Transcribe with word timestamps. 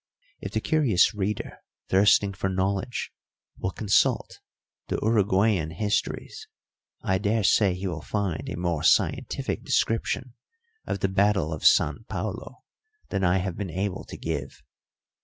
If 0.39 0.53
the 0.53 0.61
curious 0.61 1.13
reader, 1.13 1.59
thirsting 1.89 2.33
for 2.33 2.49
knowledge, 2.49 3.11
will 3.59 3.69
consult 3.69 4.39
the 4.87 4.97
Uruguayan 4.99 5.69
histories, 5.69 6.47
I 7.03 7.19
daresay 7.19 7.75
he 7.75 7.85
will 7.85 8.01
find 8.01 8.49
a 8.49 8.57
more 8.57 8.81
scientific 8.81 9.63
description 9.63 10.33
of 10.87 11.01
the 11.01 11.07
battle 11.07 11.53
of 11.53 11.67
San 11.67 12.05
Paulo 12.09 12.63
than 13.09 13.23
I 13.23 13.37
have 13.37 13.55
been 13.55 13.69
able 13.69 14.03
to 14.05 14.17
give. 14.17 14.63